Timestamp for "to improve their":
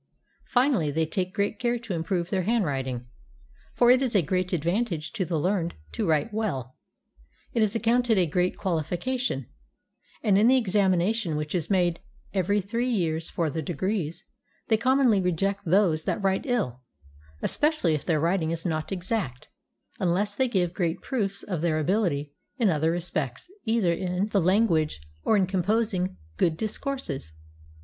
1.77-2.41